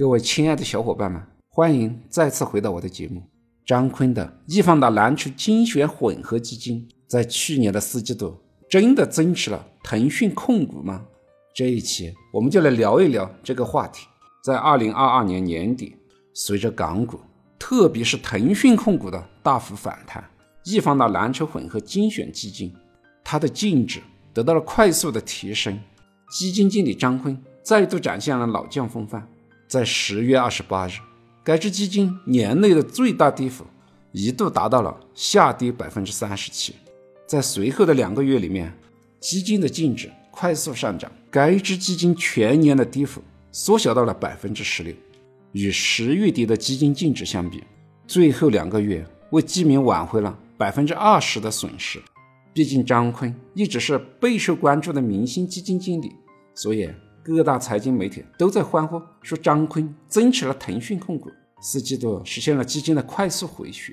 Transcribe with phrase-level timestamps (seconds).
[0.00, 3.22] 各位亲爱的小伙伴们，欢迎再次回到我的节目。
[3.66, 8.34] 张坤的易方达蓝筹精选混合基金在去年的四季度
[8.66, 11.04] 真的增持了腾讯控股吗？
[11.54, 14.06] 这一期我们就来聊一聊这个话题。
[14.42, 15.94] 在二零二二年年底，
[16.32, 17.20] 随着港股，
[17.58, 20.24] 特别是腾讯控股的大幅反弹，
[20.64, 22.74] 易方达蓝筹混合精选基金
[23.22, 24.00] 它的净值
[24.32, 25.78] 得到了快速的提升。
[26.30, 29.28] 基金经理张坤再度展现了老将风范。
[29.70, 30.94] 在十月二十八日，
[31.44, 33.64] 该只基金年内的最大跌幅
[34.10, 36.74] 一度达到了下跌百分之三十七。
[37.24, 38.76] 在随后的两个月里面，
[39.20, 43.22] 基金的净值快速上涨，该只基金全年的跌幅
[43.52, 44.92] 缩小到了百分之十六。
[45.52, 47.62] 与十月底的基金净值相比，
[48.08, 52.02] 最后两个月为基民挽回了百分之二十的损失。
[52.52, 56.10] 毕竟张坤一直是备受关注的明星基金经理，
[56.56, 56.90] 所以
[57.22, 63.92] 各大财经媒体都在欢呼，说张坤增持了腾讯控股，四季度实现了基金的快速回血。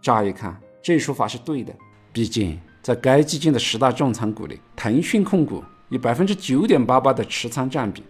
[0.00, 1.74] 乍一看，这说法是对的。
[2.12, 8.02] 毕竟在该基金的十大重仓股里，腾讯控股以百分之九点八八的持仓占比，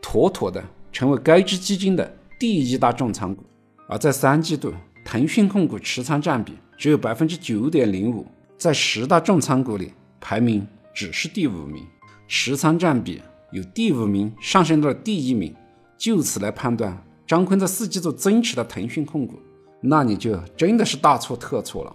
[0.00, 3.42] 妥妥的成为该只基金的第一大重仓股。
[3.88, 4.72] 而在三季度，
[5.04, 8.26] 腾讯控股持仓占比只有百分之九点零五。
[8.58, 11.84] 在十大重仓股里，排名只是第五名，
[12.28, 13.20] 持仓占比
[13.52, 15.54] 由第五名上升到了第一名。
[15.96, 19.38] 就此来判断张坤在四季度增持的腾讯控股，
[19.80, 21.94] 那你就真的是大错特错了。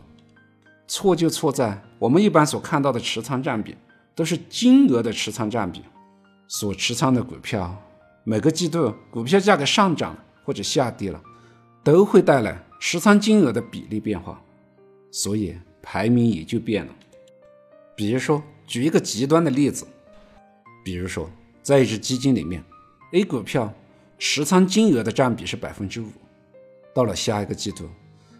[0.88, 3.76] 错就错在我们一般所看到的持仓占比
[4.16, 5.82] 都是金额的持仓占比，
[6.48, 7.76] 所持仓的股票
[8.24, 11.22] 每个季度股票价格上涨或者下跌了，
[11.84, 14.42] 都会带来持仓金额的比例变化，
[15.12, 15.56] 所以。
[15.90, 16.94] 排名也就变了。
[17.96, 19.88] 比如说，举一个极端的例子，
[20.84, 21.30] 比如说，
[21.68, 22.64] 在一只基金里面
[23.12, 23.74] ，A 股票
[24.18, 26.08] 持仓金额的占比是百分之五，
[26.96, 27.90] 到了下一个季度，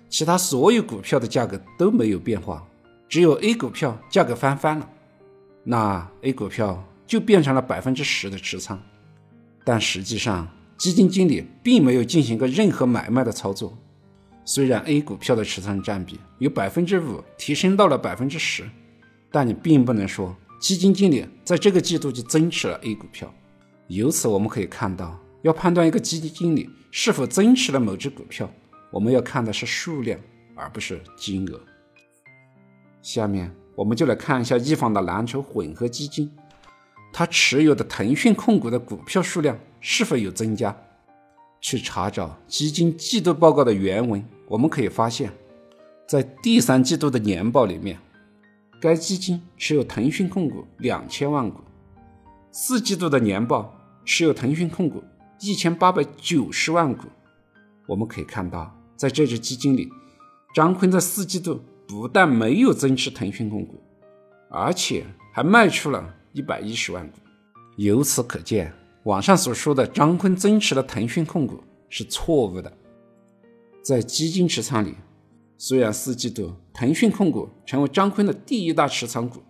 [0.08, 2.66] 其他所有股票的价格都没有变化，
[3.10, 4.90] 只有 A 股票价格翻番了，
[5.66, 8.82] 那 A 股票就变成了百分之十的持仓，
[9.66, 10.48] 但实际上
[10.78, 13.78] 基金经理并没有进行过任何买卖的操作。
[14.46, 18.64] 虽然 A 股票的持仓占比由百分之五提升到了百分之十，
[19.30, 23.34] 但你并不能说基金经理在这个季度就增持了 A 股票。
[23.88, 28.50] 由此我们可以看到，要判断一个基金经理是否增持了某只股票，
[28.92, 30.20] 我们要看的是数量，
[30.56, 31.60] 而不是金额。
[33.02, 36.30] 下面我们就来看一下易方的蓝筹混合基金，
[37.14, 40.76] 它持有的腾讯控股的股票数量是否有增加。
[41.60, 44.24] 去查找基金季度报告的原文。
[44.48, 45.32] 我们可以发现，
[46.08, 47.98] 在第三季度的年报里面，
[48.80, 51.62] 该基金持有腾讯控股两千万股；
[52.52, 53.74] 四季度的年报
[54.06, 55.04] 持有腾讯控股
[55.40, 57.08] 一千八百九十万股。
[57.88, 59.90] 我们可以看到，在这只基金里，
[60.54, 63.82] 张坤在四季度不但没有增持腾讯控股，
[64.50, 67.18] 而且还卖出了一百一十万股。
[67.78, 68.74] 由此可见，
[69.04, 72.72] 网上所说的张坤增持了腾讯控股是错误的。
[73.82, 74.96] 在基金持仓里，
[75.58, 79.42] 虽然四季度腾讯控股成为张坤的第一大持仓股，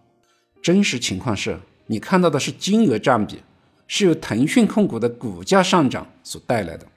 [0.63, 3.40] 真实情况是你看到的是金额占比
[3.88, 6.88] 是由腾讯控股的股价上涨所带来的。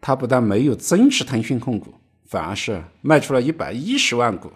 [0.00, 1.94] 他不但没有增持腾讯控股，
[2.26, 4.50] 反而是卖出了一百一十万股。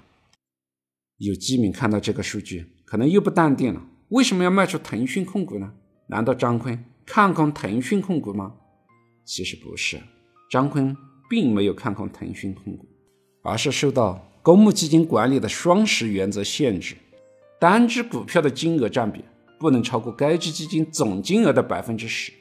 [1.18, 5.72] 有基民看到这个数据，可能又不淡定了：为什么要卖出腾讯控股呢？
[6.08, 8.54] 难道张坤看空腾讯控股吗？
[9.24, 10.00] 其实不是，
[10.50, 10.96] 张坤。
[11.28, 12.86] 并没有看空腾讯控股，
[13.46, 16.96] 而是受到公募基金管理的双十原则限制，
[17.60, 19.24] 单只股票的金额占比
[19.58, 22.32] 不能超过该只基金总金额的百分之十。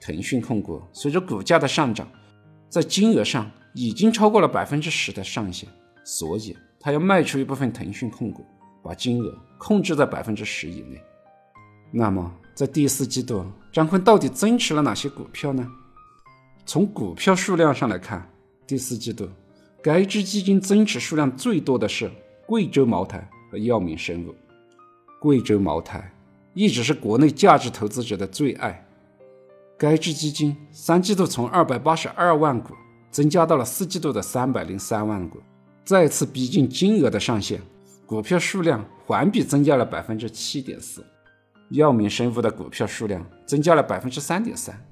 [0.00, 2.08] 腾讯控股随着股价的上涨，
[2.68, 5.68] 在金额上已经超过了百分之十的上限，
[6.04, 8.44] 所以他要卖出一部分腾讯控股，
[8.82, 11.00] 把金额控制在百分之十以内。
[11.90, 15.66] 那么，在第四季度，张坤到底增持了哪些股票呢？
[16.66, 18.26] 从股票数量上来看，
[18.66, 19.28] 第四季度
[19.84, 22.10] 该支基金增持数量最多的是
[22.46, 24.34] 贵州茅台和药明生物。
[25.20, 26.10] 贵州茅台
[26.54, 28.82] 一直是国内价值投资者的最爱，
[29.76, 32.72] 该支基金三季度从二百八十二万股
[33.10, 35.38] 增加到了四季度的三百零三万股，
[35.84, 37.60] 再次逼近金额的上限，
[38.06, 41.04] 股票数量环比增加了百分之七点四。
[41.72, 44.82] 药明生物的股票数量增加了百分之三点三。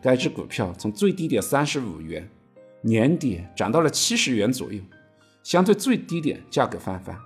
[0.00, 2.30] 该只股票从最低点三十五元，
[2.82, 4.80] 年底涨到了七十元左右，
[5.42, 7.16] 相对最低点价格翻番。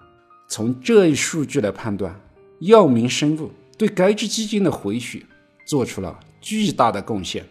[0.48, 2.18] 从这一数据来判断，
[2.60, 5.22] 药明生物对该只基金的回血
[5.66, 7.44] 做出了巨大的贡献。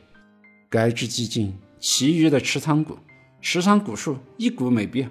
[0.69, 2.98] 该只基金其余的持仓股，
[3.42, 5.09] 持仓股数一股没变。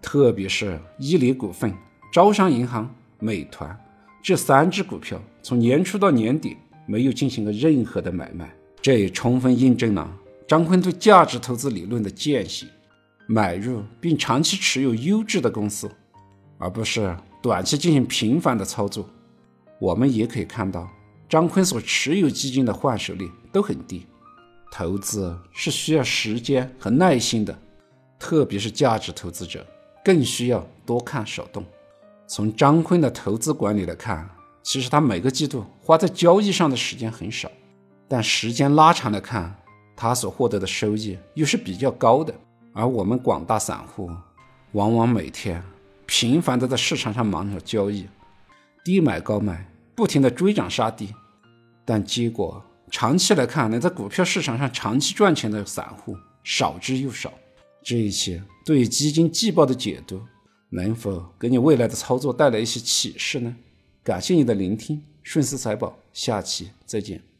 [0.00, 1.74] 特别是伊犁股份、
[2.12, 3.76] 招商银行、美团
[4.22, 6.56] 这三只股票，从年初到年底
[6.86, 10.14] 没有进行过任何的买卖，这也充分印证了
[10.46, 12.68] 张坤对价值投资理论的践行：
[13.26, 15.90] 买入并长期持有优质的公司，
[16.58, 19.08] 而不是短期进行频繁的操作。
[19.80, 20.88] 我们也可以看到，
[21.28, 24.06] 张坤所持有基金的换手率都很低。
[24.70, 27.58] 投资是需要时间和耐心的，
[28.18, 29.64] 特别是价值投资者。
[30.04, 31.64] 更需要多看少动。
[32.26, 34.28] 从张坤的投资管理来看，
[34.62, 37.50] 其实他每个季度花在交易上的时间很少，
[38.06, 39.56] 但时间拉长来看，
[39.96, 42.34] 他所获得的收益又是比较高的。
[42.72, 44.10] 而我们广大散户，
[44.72, 45.62] 往往每天
[46.06, 48.06] 频繁地在市场上忙着交易，
[48.84, 51.08] 低买高卖，不停地追涨杀跌，
[51.84, 57.32] 但结果长期来看，能在股票市场上长期赚钱的散户少之又少。
[57.82, 60.20] 这一期对于基金季报的解读，
[60.70, 63.54] 能否给你未来的操作带来一些启示呢？
[64.02, 67.33] 感谢你的聆听，顺思财宝，下期再见。